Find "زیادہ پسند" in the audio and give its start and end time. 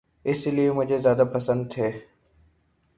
0.97-1.61